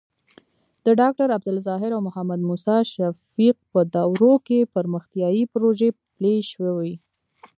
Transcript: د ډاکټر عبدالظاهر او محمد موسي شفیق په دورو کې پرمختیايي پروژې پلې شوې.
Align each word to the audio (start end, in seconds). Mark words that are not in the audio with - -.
د 0.85 0.87
ډاکټر 0.99 1.27
عبدالظاهر 1.37 1.89
او 1.95 2.01
محمد 2.07 2.39
موسي 2.49 2.77
شفیق 2.95 3.55
په 3.71 3.79
دورو 3.95 4.33
کې 4.47 4.69
پرمختیايي 4.75 5.43
پروژې 5.53 5.89
پلې 6.15 6.35
شوې. 6.51 6.93